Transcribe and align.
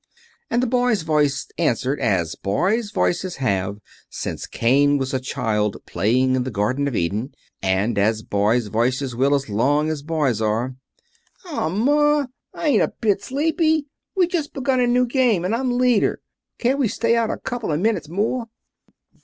And 0.49 0.63
a 0.63 0.65
boy's 0.65 1.03
voice 1.03 1.45
answered, 1.59 1.99
as 1.99 2.33
boys' 2.33 2.89
voices 2.89 3.35
have 3.35 3.77
since 4.09 4.47
Cain 4.47 4.97
was 4.97 5.13
a 5.13 5.19
child 5.19 5.77
playing 5.85 6.33
in 6.35 6.41
the 6.43 6.49
Garden 6.49 6.87
of 6.87 6.95
Eden, 6.95 7.35
and 7.61 7.99
as 7.99 8.23
boys' 8.23 8.65
voices 8.65 9.15
will 9.15 9.35
as 9.35 9.47
long 9.47 9.91
as 9.91 10.01
boys 10.01 10.41
are: 10.41 10.73
"Aw, 11.45 11.69
ma, 11.69 12.25
I 12.51 12.69
ain't 12.69 12.81
a 12.81 12.91
bit 12.99 13.21
sleepy. 13.23 13.85
We 14.15 14.25
just 14.25 14.55
begun 14.55 14.79
a 14.79 14.87
new 14.87 15.05
game, 15.05 15.45
an' 15.45 15.53
I'm 15.53 15.77
leader. 15.77 16.19
Can't 16.57 16.79
we 16.79 16.87
just 16.87 16.95
stay 16.97 17.15
out 17.15 17.29
a 17.29 17.37
couple 17.37 17.71
of 17.71 17.79
minutes 17.79 18.09
more?" 18.09 18.47